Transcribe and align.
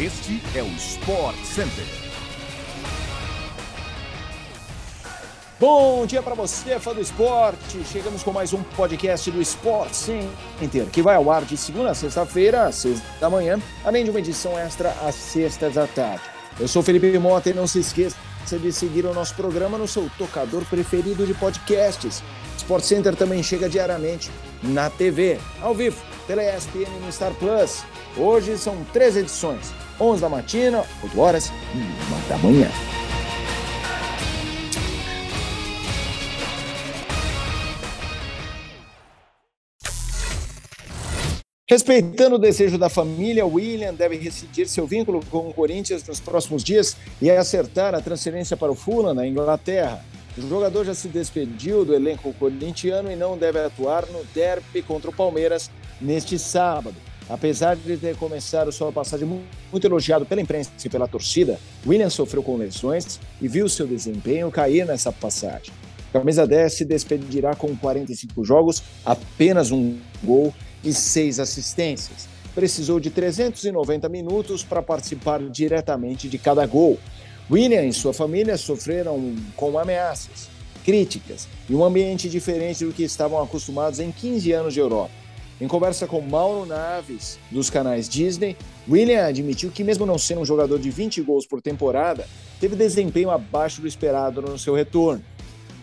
Este 0.00 0.40
é 0.54 0.62
o 0.62 0.68
Sport 0.76 1.34
Center. 1.42 1.84
Bom 5.58 6.06
dia 6.06 6.22
para 6.22 6.36
você, 6.36 6.78
fã 6.78 6.94
do 6.94 7.00
esporte. 7.00 7.82
Chegamos 7.84 8.22
com 8.22 8.30
mais 8.30 8.52
um 8.52 8.62
podcast 8.62 9.28
do 9.28 9.42
Sport 9.42 9.92
Center, 9.92 10.86
que 10.92 11.02
vai 11.02 11.16
ao 11.16 11.28
ar 11.32 11.44
de 11.44 11.56
segunda 11.56 11.90
a 11.90 11.94
sexta-feira, 11.94 12.66
às 12.66 12.76
seis 12.76 13.02
da 13.18 13.28
manhã, 13.28 13.58
além 13.84 14.04
de 14.04 14.10
uma 14.10 14.20
edição 14.20 14.56
extra 14.56 14.90
às 15.04 15.16
sextas 15.16 15.74
da 15.74 15.88
tarde. 15.88 16.22
Eu 16.60 16.68
sou 16.68 16.80
Felipe 16.80 17.18
Mota 17.18 17.50
e 17.50 17.54
não 17.54 17.66
se 17.66 17.80
esqueça 17.80 18.16
de 18.52 18.72
seguir 18.72 19.04
o 19.04 19.12
nosso 19.12 19.34
programa 19.34 19.76
no 19.76 19.88
seu 19.88 20.08
tocador 20.16 20.64
preferido 20.66 21.26
de 21.26 21.34
podcasts. 21.34 22.22
Sport 22.58 22.84
Center 22.84 23.16
também 23.16 23.42
chega 23.42 23.68
diariamente 23.68 24.30
na 24.62 24.90
TV, 24.90 25.38
ao 25.62 25.74
vivo, 25.74 26.02
pela 26.26 26.42
ESPN 26.42 26.90
no 27.04 27.10
Star 27.10 27.32
Plus. 27.34 27.82
Hoje 28.16 28.58
são 28.58 28.76
três 28.92 29.16
edições: 29.16 29.72
11 29.98 30.20
da 30.20 30.28
matina, 30.28 30.84
8 31.02 31.20
horas 31.20 31.52
e 31.74 31.78
1 31.78 32.28
da 32.28 32.38
manhã. 32.38 32.70
Respeitando 41.70 42.36
o 42.36 42.38
desejo 42.38 42.78
da 42.78 42.88
família, 42.88 43.44
William 43.44 43.92
deve 43.92 44.16
rescindir 44.16 44.66
seu 44.66 44.86
vínculo 44.86 45.20
com 45.30 45.50
o 45.50 45.52
Corinthians 45.52 46.02
nos 46.02 46.18
próximos 46.18 46.64
dias 46.64 46.96
e 47.20 47.30
acertar 47.30 47.94
a 47.94 48.00
transferência 48.00 48.56
para 48.56 48.72
o 48.72 48.74
Fulham, 48.74 49.12
na 49.12 49.26
Inglaterra. 49.26 50.02
O 50.38 50.48
jogador 50.48 50.84
já 50.84 50.94
se 50.94 51.08
despediu 51.08 51.84
do 51.84 51.94
elenco 51.94 52.32
corintiano 52.34 53.10
e 53.10 53.16
não 53.16 53.36
deve 53.36 53.58
atuar 53.58 54.06
no 54.06 54.22
derby 54.32 54.82
contra 54.82 55.10
o 55.10 55.12
Palmeiras 55.12 55.68
neste 56.00 56.38
sábado. 56.38 56.94
Apesar 57.28 57.76
de 57.76 57.96
ter 57.96 58.16
começado 58.16 58.70
sua 58.70 58.92
passagem 58.92 59.26
muito 59.26 59.86
elogiado 59.86 60.24
pela 60.24 60.40
imprensa 60.40 60.70
e 60.82 60.88
pela 60.88 61.08
torcida, 61.08 61.58
William 61.84 62.08
sofreu 62.08 62.42
com 62.42 62.56
lesões 62.56 63.18
e 63.42 63.48
viu 63.48 63.68
seu 63.68 63.86
desempenho 63.86 64.50
cair 64.50 64.86
nessa 64.86 65.12
passagem. 65.12 65.74
A 66.10 66.20
camisa 66.20 66.46
10 66.46 66.72
se 66.72 66.84
despedirá 66.84 67.54
com 67.54 67.76
45 67.76 68.44
jogos, 68.44 68.82
apenas 69.04 69.72
um 69.72 69.98
gol 70.22 70.54
e 70.82 70.92
seis 70.92 71.38
assistências. 71.38 72.28
Precisou 72.54 72.98
de 72.98 73.10
390 73.10 74.08
minutos 74.08 74.62
para 74.62 74.82
participar 74.82 75.40
diretamente 75.40 76.28
de 76.28 76.38
cada 76.38 76.64
gol. 76.64 76.98
William 77.50 77.86
e 77.86 77.94
sua 77.94 78.12
família 78.12 78.58
sofreram 78.58 79.34
com 79.56 79.78
ameaças, 79.78 80.50
críticas 80.84 81.48
e 81.68 81.74
um 81.74 81.82
ambiente 81.82 82.28
diferente 82.28 82.84
do 82.84 82.92
que 82.92 83.02
estavam 83.02 83.42
acostumados 83.42 84.00
em 84.00 84.12
15 84.12 84.52
anos 84.52 84.74
de 84.74 84.80
Europa. 84.80 85.10
Em 85.58 85.66
conversa 85.66 86.06
com 86.06 86.20
Mauro 86.20 86.66
Naves, 86.66 87.38
dos 87.50 87.70
canais 87.70 88.06
Disney, 88.06 88.54
William 88.88 89.26
admitiu 89.26 89.70
que, 89.70 89.82
mesmo 89.82 90.04
não 90.04 90.18
sendo 90.18 90.42
um 90.42 90.44
jogador 90.44 90.78
de 90.78 90.90
20 90.90 91.22
gols 91.22 91.46
por 91.46 91.62
temporada, 91.62 92.28
teve 92.60 92.76
desempenho 92.76 93.30
abaixo 93.30 93.80
do 93.80 93.88
esperado 93.88 94.42
no 94.42 94.58
seu 94.58 94.74
retorno. 94.74 95.24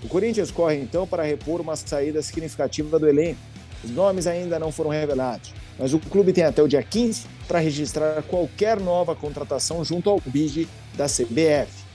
O 0.04 0.08
Corinthians 0.08 0.52
corre 0.52 0.76
então 0.76 1.08
para 1.08 1.24
repor 1.24 1.60
uma 1.62 1.76
saída 1.76 2.22
significativa 2.22 3.00
do 3.00 3.10
elenco, 3.10 3.40
os 3.84 3.90
nomes 3.90 4.28
ainda 4.28 4.60
não 4.60 4.72
foram 4.72 4.92
revelados, 4.92 5.52
mas 5.78 5.94
o 5.94 6.00
clube 6.00 6.34
tem 6.34 6.44
até 6.44 6.62
o 6.62 6.68
dia 6.68 6.82
15 6.82 7.26
para 7.48 7.60
registrar 7.60 8.22
qualquer 8.24 8.80
nova 8.80 9.16
contratação 9.16 9.84
junto 9.84 10.10
ao 10.10 10.22
BID 10.26 10.68
da 10.96 11.06
CBF. 11.06 11.86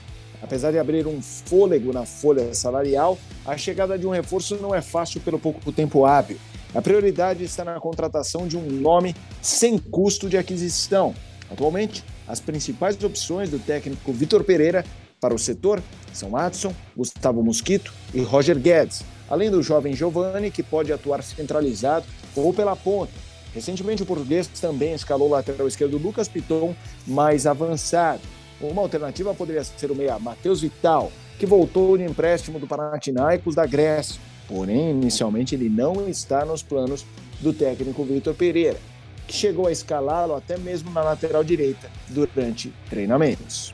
Apesar 0.41 0.71
de 0.71 0.79
abrir 0.79 1.05
um 1.05 1.21
fôlego 1.21 1.93
na 1.93 2.05
folha 2.05 2.53
salarial, 2.53 3.17
a 3.45 3.57
chegada 3.57 3.97
de 3.97 4.07
um 4.07 4.11
reforço 4.11 4.55
não 4.55 4.73
é 4.73 4.81
fácil 4.81 5.21
pelo 5.21 5.37
pouco 5.37 5.71
tempo 5.71 6.05
hábil. 6.05 6.37
A 6.73 6.81
prioridade 6.81 7.43
está 7.43 7.63
na 7.63 7.79
contratação 7.79 8.47
de 8.47 8.57
um 8.57 8.65
nome 8.65 9.15
sem 9.41 9.77
custo 9.77 10.29
de 10.29 10.37
aquisição. 10.37 11.13
Atualmente, 11.51 12.03
as 12.27 12.39
principais 12.39 13.01
opções 13.03 13.49
do 13.49 13.59
técnico 13.59 14.13
Vitor 14.13 14.43
Pereira 14.43 14.85
para 15.19 15.35
o 15.35 15.39
setor 15.39 15.83
são 16.13 16.35
Adson, 16.35 16.73
Gustavo 16.95 17.43
Mosquito 17.43 17.93
e 18.13 18.21
Roger 18.21 18.57
Guedes, 18.57 19.03
além 19.29 19.51
do 19.51 19.61
jovem 19.61 19.93
Giovani, 19.93 20.49
que 20.49 20.63
pode 20.63 20.91
atuar 20.91 21.21
centralizado 21.21 22.05
ou 22.35 22.53
pela 22.53 22.75
ponta. 22.75 23.11
Recentemente, 23.53 24.03
o 24.03 24.05
português 24.05 24.47
também 24.47 24.93
escalou 24.93 25.27
o 25.27 25.31
lateral 25.31 25.67
esquerdo 25.67 25.97
Lucas 25.97 26.27
Piton 26.27 26.73
mais 27.05 27.45
avançado. 27.45 28.21
Uma 28.61 28.81
alternativa 28.81 29.33
poderia 29.33 29.63
ser 29.63 29.91
o 29.91 29.95
meia 29.95 30.17
Matheus 30.19 30.61
Vital, 30.61 31.11
que 31.37 31.45
voltou 31.45 31.97
de 31.97 32.03
empréstimo 32.03 32.59
do 32.59 32.67
Panathinaikos 32.67 33.55
da 33.55 33.65
Grécia. 33.65 34.21
Porém, 34.47 34.91
inicialmente 34.91 35.55
ele 35.55 35.69
não 35.69 36.07
está 36.07 36.45
nos 36.45 36.61
planos 36.61 37.05
do 37.39 37.51
técnico 37.51 38.03
Vitor 38.03 38.35
Pereira, 38.35 38.77
que 39.27 39.33
chegou 39.33 39.67
a 39.67 39.71
escalá-lo 39.71 40.35
até 40.35 40.57
mesmo 40.57 40.91
na 40.91 41.01
lateral 41.01 41.43
direita 41.43 41.89
durante 42.09 42.71
treinamentos. 42.89 43.73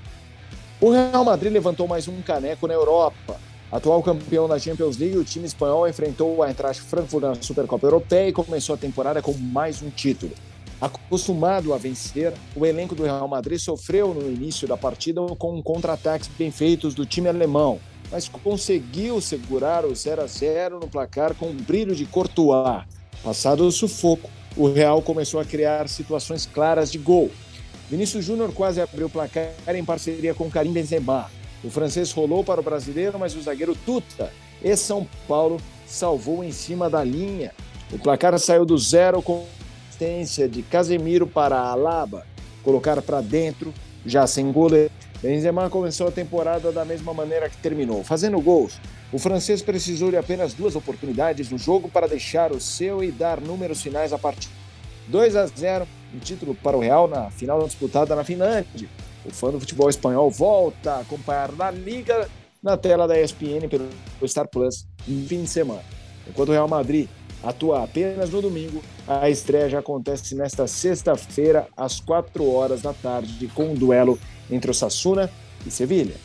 O 0.79 0.91
Real 0.91 1.25
Madrid 1.25 1.51
levantou 1.51 1.87
mais 1.87 2.07
um 2.07 2.21
caneco 2.21 2.67
na 2.67 2.73
Europa 2.73 3.39
Atual 3.69 4.01
campeão 4.01 4.47
da 4.47 4.57
Champions 4.57 4.97
League, 4.97 5.17
o 5.17 5.25
time 5.25 5.45
espanhol 5.45 5.87
enfrentou 5.89 6.37
o 6.37 6.45
Eintracht 6.45 6.81
Frankfurt 6.81 7.21
na 7.21 7.35
Supercopa 7.35 7.85
Europeia 7.85 8.29
e 8.29 8.33
começou 8.33 8.75
a 8.75 8.77
temporada 8.77 9.21
com 9.21 9.33
mais 9.33 9.81
um 9.81 9.89
título. 9.89 10.31
Acostumado 10.79 11.73
a 11.73 11.77
vencer, 11.77 12.33
o 12.55 12.65
elenco 12.65 12.95
do 12.95 13.03
Real 13.03 13.27
Madrid 13.27 13.59
sofreu 13.59 14.13
no 14.13 14.31
início 14.31 14.67
da 14.67 14.77
partida 14.77 15.21
com 15.37 15.61
contra-ataques 15.61 16.29
bem 16.37 16.49
feitos 16.49 16.95
do 16.95 17.05
time 17.05 17.27
alemão, 17.27 17.77
mas 18.09 18.29
conseguiu 18.29 19.19
segurar 19.19 19.85
o 19.85 19.93
0 19.93 20.21
a 20.21 20.27
0 20.27 20.79
no 20.79 20.87
placar 20.87 21.33
com 21.35 21.47
um 21.47 21.55
brilho 21.55 21.93
de 21.93 22.05
Courtois. 22.05 22.83
Passado 23.21 23.67
o 23.67 23.71
sufoco, 23.71 24.29
o 24.55 24.71
Real 24.71 25.01
começou 25.01 25.41
a 25.41 25.45
criar 25.45 25.89
situações 25.89 26.45
claras 26.45 26.89
de 26.89 26.99
gol. 26.99 27.29
Vinícius 27.89 28.23
Júnior 28.23 28.53
quase 28.53 28.79
abriu 28.79 29.07
o 29.07 29.09
placar 29.09 29.51
em 29.75 29.83
parceria 29.83 30.33
com 30.33 30.49
Karim 30.49 30.71
Benzema. 30.71 31.36
O 31.63 31.69
francês 31.69 32.11
rolou 32.11 32.43
para 32.43 32.61
o 32.61 32.63
brasileiro, 32.63 33.17
mas 33.17 33.35
o 33.35 33.41
zagueiro 33.41 33.75
Tuta 33.75 34.31
e 34.63 34.75
São 34.75 35.07
Paulo 35.27 35.57
salvou 35.85 36.43
em 36.43 36.51
cima 36.51 36.89
da 36.89 37.03
linha. 37.03 37.51
O 37.91 37.97
placar 37.97 38.37
saiu 38.37 38.65
do 38.65 38.77
zero 38.77 39.21
com 39.21 39.45
assistência 39.87 40.47
de 40.47 40.61
Casemiro 40.61 41.25
para 41.25 41.57
Alaba, 41.57 42.25
colocar 42.63 43.01
para 43.01 43.21
dentro, 43.21 43.73
já 44.05 44.27
sem 44.27 44.51
goleiro. 44.51 44.91
Benzema 45.21 45.67
começou 45.69 46.07
a 46.07 46.11
temporada 46.11 46.71
da 46.71 46.85
mesma 46.85 47.11
maneira 47.11 47.49
que 47.49 47.57
terminou, 47.57 48.03
fazendo 48.03 48.39
gols. 48.39 48.79
O 49.11 49.17
francês 49.17 49.63
precisou 49.63 50.11
de 50.11 50.17
apenas 50.17 50.53
duas 50.53 50.75
oportunidades 50.75 51.49
no 51.49 51.57
jogo 51.57 51.89
para 51.89 52.07
deixar 52.07 52.51
o 52.51 52.59
seu 52.59 53.03
e 53.03 53.11
dar 53.11 53.41
números 53.41 53.81
finais 53.81 54.13
à 54.13 54.17
partida. 54.19 54.53
2 55.07 55.35
a 55.35 55.47
0, 55.47 55.87
um 56.13 56.19
título 56.19 56.53
para 56.53 56.77
o 56.77 56.81
Real 56.81 57.07
na 57.07 57.31
final 57.31 57.63
disputada 57.65 58.15
na 58.15 58.23
Finlândia. 58.23 58.87
O 59.25 59.31
fã 59.31 59.51
do 59.51 59.59
futebol 59.59 59.89
espanhol 59.89 60.29
volta 60.29 60.93
a 60.93 60.99
acompanhar 60.99 61.51
na 61.51 61.71
Liga 61.71 62.29
na 62.61 62.77
tela 62.77 63.07
da 63.07 63.19
ESPN 63.19 63.67
pelo 63.69 63.89
Star 64.25 64.47
Plus 64.47 64.87
no 65.07 65.27
fim 65.27 65.43
de 65.43 65.49
semana. 65.49 65.83
Enquanto 66.27 66.49
o 66.49 66.51
Real 66.51 66.67
Madrid 66.67 67.07
atua 67.43 67.83
apenas 67.83 68.29
no 68.29 68.41
domingo, 68.41 68.81
a 69.07 69.29
estreia 69.29 69.69
já 69.69 69.79
acontece 69.79 70.35
nesta 70.35 70.67
sexta-feira, 70.67 71.67
às 71.77 71.99
4 71.99 72.49
horas 72.49 72.81
da 72.81 72.93
tarde, 72.93 73.47
com 73.53 73.71
um 73.71 73.73
duelo 73.75 74.19
entre 74.49 74.71
o 74.71 74.73
Sassuna 74.73 75.29
e 75.65 75.71
Sevilha. 75.71 76.15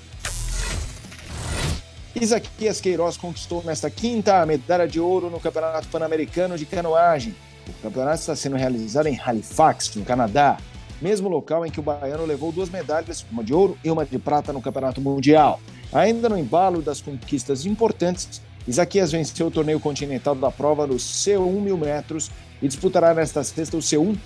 Isaquias 2.15 2.81
Queiroz 2.81 3.17
conquistou 3.17 3.63
nesta 3.65 3.91
quinta 3.91 4.41
a 4.41 4.47
medalha 4.47 4.87
de 4.87 5.01
ouro 5.01 5.31
no 5.31 5.41
Campeonato 5.41 5.89
Pan-Americano 5.89 6.59
de 6.59 6.67
Canoagem. 6.67 7.35
O 7.69 7.83
campeonato 7.83 8.21
está 8.21 8.35
sendo 8.35 8.57
realizado 8.57 9.07
em 9.07 9.19
Halifax, 9.19 9.95
no 9.95 10.05
Canadá 10.05 10.59
mesmo 11.03 11.29
local 11.29 11.67
em 11.67 11.71
que 11.71 11.81
o 11.81 11.83
baiano 11.83 12.25
levou 12.25 12.53
duas 12.53 12.71
medalhas, 12.71 13.27
uma 13.31 13.43
de 13.43 13.53
ouro 13.53 13.77
e 13.85 13.91
uma 13.91 14.07
de 14.07 14.19
prata 14.19 14.53
no 14.53 14.63
Campeonato 14.63 15.01
Mundial. 15.01 15.61
Ainda 15.93 16.29
no 16.29 16.39
embalo 16.39 16.81
das 16.81 17.01
conquistas 17.01 17.67
importantes, 17.67 18.41
Isaquias 18.67 19.11
venceu 19.11 19.49
o 19.49 19.51
torneio 19.51 19.81
continental 19.81 20.35
da 20.35 20.51
prova 20.51 20.87
dos 20.87 21.03
C1 21.03 21.61
mil 21.61 21.77
metros 21.77 22.31
e 22.63 22.69
disputará 22.69 23.13
nesta 23.13 23.43
sexta 23.43 23.77
o 23.77 23.81
C1 23.81 24.17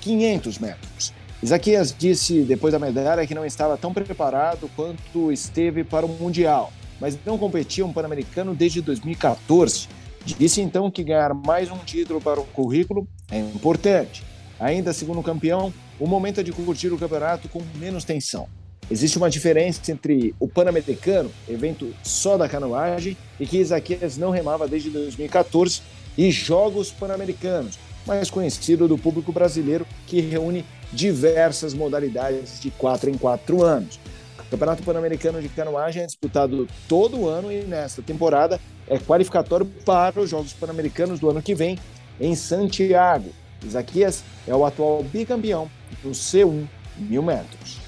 500 0.00 0.58
metros. 0.58 1.12
Isaquias 1.42 1.94
disse 1.96 2.42
depois 2.42 2.72
da 2.72 2.78
medalha 2.78 3.26
que 3.26 3.34
não 3.34 3.44
estava 3.44 3.76
tão 3.76 3.92
preparado 3.92 4.70
quanto 4.74 5.30
esteve 5.30 5.84
para 5.84 6.06
o 6.06 6.08
Mundial, 6.08 6.72
mas 7.00 7.18
não 7.26 7.36
competia 7.36 7.84
um 7.84 7.92
Pan-Americano 7.92 8.54
desde 8.54 8.80
2014. 8.80 9.88
Disse 10.24 10.60
então 10.60 10.90
que 10.90 11.02
ganhar 11.02 11.34
mais 11.34 11.70
um 11.70 11.78
título 11.78 12.20
para 12.20 12.40
o 12.40 12.44
currículo 12.44 13.06
é 13.30 13.38
importante. 13.38 14.31
Ainda 14.62 14.92
segundo 14.92 15.18
o 15.18 15.24
campeão, 15.24 15.74
o 15.98 16.06
momento 16.06 16.38
é 16.38 16.42
de 16.44 16.52
curtir 16.52 16.92
o 16.92 16.96
campeonato 16.96 17.48
com 17.48 17.60
menos 17.80 18.04
tensão. 18.04 18.48
Existe 18.88 19.18
uma 19.18 19.28
diferença 19.28 19.90
entre 19.90 20.36
o 20.38 20.46
Pan-Americano, 20.46 21.32
evento 21.48 21.92
só 22.04 22.38
da 22.38 22.48
canoagem, 22.48 23.16
e 23.40 23.46
que 23.46 23.58
Isaquias 23.58 24.16
não 24.16 24.30
remava 24.30 24.68
desde 24.68 24.88
2014, 24.90 25.82
e 26.16 26.30
Jogos 26.30 26.92
Pan-Americanos, 26.92 27.76
mais 28.06 28.30
conhecido 28.30 28.86
do 28.86 28.96
público 28.96 29.32
brasileiro, 29.32 29.84
que 30.06 30.20
reúne 30.20 30.64
diversas 30.92 31.74
modalidades 31.74 32.60
de 32.60 32.70
quatro 32.70 33.10
em 33.10 33.18
quatro 33.18 33.64
anos. 33.64 33.98
O 34.38 34.50
Campeonato 34.50 34.84
Pan-Americano 34.84 35.42
de 35.42 35.48
Canoagem 35.48 36.04
é 36.04 36.06
disputado 36.06 36.68
todo 36.86 37.28
ano 37.28 37.50
e 37.50 37.62
nesta 37.62 38.00
temporada 38.00 38.60
é 38.86 38.96
qualificatório 38.96 39.66
para 39.84 40.20
os 40.20 40.30
Jogos 40.30 40.52
Pan-Americanos 40.52 41.18
do 41.18 41.28
ano 41.28 41.42
que 41.42 41.52
vem 41.52 41.76
em 42.20 42.36
Santiago. 42.36 43.41
Isaquias 43.64 44.24
é 44.46 44.54
o 44.54 44.64
atual 44.64 45.02
bicampeão 45.02 45.70
do 46.02 46.10
C1 46.10 46.66
mil 46.96 47.22
metros. 47.22 47.80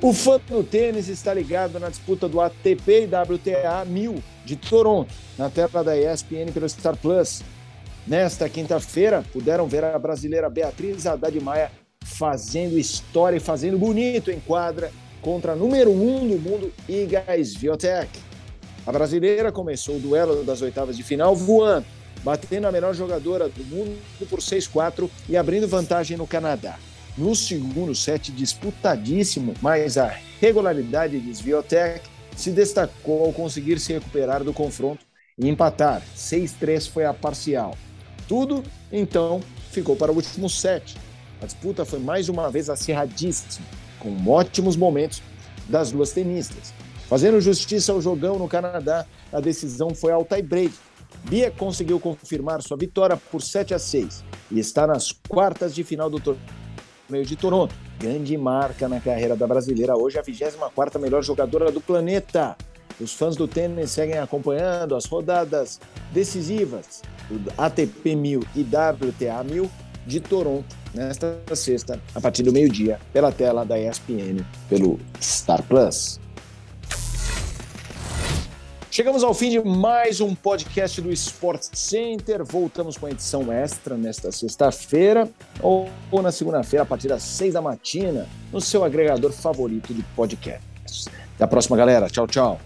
O 0.00 0.12
fã 0.12 0.38
do 0.48 0.62
tênis 0.62 1.08
está 1.08 1.32
ligado 1.32 1.80
na 1.80 1.88
disputa 1.88 2.28
do 2.28 2.40
ATP 2.40 3.02
e 3.02 3.06
WTA 3.06 3.84
1000 3.86 4.22
de 4.44 4.54
Toronto, 4.54 5.12
na 5.38 5.48
tela 5.48 5.82
da 5.82 5.96
ESPN 5.96 6.52
pelo 6.52 6.68
Star 6.68 6.96
Plus. 6.96 7.42
Nesta 8.06 8.48
quinta-feira, 8.48 9.24
puderam 9.32 9.66
ver 9.66 9.82
a 9.82 9.98
brasileira 9.98 10.48
Beatriz 10.50 11.06
Haddad 11.06 11.40
Maia 11.40 11.72
fazendo 12.04 12.78
história 12.78 13.38
e 13.38 13.40
fazendo 13.40 13.78
bonito 13.78 14.30
em 14.30 14.38
quadra 14.38 14.92
contra 15.20 15.52
a 15.52 15.56
número 15.56 15.90
um 15.90 16.28
do 16.28 16.38
mundo, 16.38 16.72
Iga 16.88 17.24
Swiatek. 17.44 18.08
A 18.86 18.92
brasileira 18.92 19.50
começou 19.50 19.96
o 19.96 19.98
duelo 19.98 20.44
das 20.44 20.62
oitavas 20.62 20.96
de 20.96 21.02
final 21.02 21.34
voando, 21.34 21.84
batendo 22.26 22.66
a 22.66 22.72
melhor 22.72 22.92
jogadora 22.92 23.48
do 23.48 23.64
mundo 23.64 23.96
por 24.28 24.40
6-4 24.40 25.08
e 25.28 25.36
abrindo 25.36 25.68
vantagem 25.68 26.16
no 26.16 26.26
Canadá. 26.26 26.76
No 27.16 27.36
segundo 27.36 27.94
set, 27.94 28.32
disputadíssimo, 28.32 29.54
mas 29.62 29.96
a 29.96 30.12
regularidade 30.40 31.20
de 31.20 31.32
Swiatek 31.32 32.00
se 32.36 32.50
destacou 32.50 33.26
ao 33.26 33.32
conseguir 33.32 33.78
se 33.78 33.92
recuperar 33.92 34.42
do 34.42 34.52
confronto 34.52 35.06
e 35.38 35.48
empatar. 35.48 36.02
6-3 36.16 36.90
foi 36.90 37.04
a 37.04 37.14
parcial. 37.14 37.78
Tudo, 38.26 38.64
então, 38.90 39.40
ficou 39.70 39.94
para 39.94 40.10
o 40.10 40.16
último 40.16 40.50
set. 40.50 40.96
A 41.40 41.46
disputa 41.46 41.84
foi 41.84 42.00
mais 42.00 42.28
uma 42.28 42.50
vez 42.50 42.68
acirradíssima, 42.68 43.64
com 44.00 44.28
ótimos 44.28 44.76
momentos 44.76 45.22
das 45.68 45.92
duas 45.92 46.10
tenistas. 46.10 46.74
Fazendo 47.08 47.40
justiça 47.40 47.92
ao 47.92 48.02
jogão 48.02 48.36
no 48.36 48.48
Canadá, 48.48 49.06
a 49.32 49.38
decisão 49.38 49.94
foi 49.94 50.10
ao 50.10 50.24
tie-break. 50.24 50.74
Bia 51.24 51.50
conseguiu 51.50 51.98
confirmar 51.98 52.62
sua 52.62 52.76
vitória 52.76 53.16
por 53.16 53.42
7 53.42 53.74
a 53.74 53.78
6 53.78 54.24
e 54.50 54.60
está 54.60 54.86
nas 54.86 55.12
quartas 55.28 55.74
de 55.74 55.82
final 55.82 56.08
do 56.08 56.20
torneio 56.20 57.26
de 57.26 57.36
Toronto. 57.36 57.74
Grande 57.98 58.36
marca 58.36 58.88
na 58.88 59.00
carreira 59.00 59.34
da 59.34 59.46
brasileira, 59.46 59.96
hoje 59.96 60.18
a 60.18 60.22
24 60.22 61.00
melhor 61.00 61.22
jogadora 61.22 61.72
do 61.72 61.80
planeta. 61.80 62.56
Os 63.00 63.12
fãs 63.12 63.36
do 63.36 63.46
tênis 63.46 63.90
seguem 63.90 64.18
acompanhando 64.18 64.94
as 64.94 65.04
rodadas 65.04 65.80
decisivas 66.12 67.02
do 67.28 67.52
ATP 67.58 68.14
1000 68.14 68.42
e 68.54 68.62
WTA 68.62 69.44
1000 69.44 69.70
de 70.06 70.20
Toronto 70.20 70.74
nesta 70.94 71.38
sexta, 71.54 72.00
a 72.14 72.20
partir 72.20 72.42
do 72.42 72.52
meio-dia, 72.52 72.98
pela 73.12 73.32
tela 73.32 73.64
da 73.64 73.78
ESPN, 73.78 74.44
pelo 74.68 74.98
Star 75.20 75.62
Plus. 75.64 76.20
Chegamos 78.96 79.22
ao 79.22 79.34
fim 79.34 79.50
de 79.50 79.60
mais 79.60 80.22
um 80.22 80.34
podcast 80.34 81.02
do 81.02 81.12
Sports 81.12 81.70
Center. 81.74 82.42
Voltamos 82.42 82.96
com 82.96 83.04
a 83.04 83.10
edição 83.10 83.52
extra 83.52 83.94
nesta 83.94 84.32
sexta-feira 84.32 85.28
ou, 85.60 85.86
ou 86.10 86.22
na 86.22 86.32
segunda-feira, 86.32 86.82
a 86.82 86.86
partir 86.86 87.06
das 87.06 87.22
seis 87.22 87.52
da 87.52 87.60
matina, 87.60 88.26
no 88.50 88.58
seu 88.58 88.82
agregador 88.82 89.32
favorito 89.32 89.92
de 89.92 90.02
podcasts. 90.16 91.08
Até 91.34 91.44
a 91.44 91.46
próxima, 91.46 91.76
galera. 91.76 92.08
Tchau, 92.08 92.26
tchau. 92.26 92.58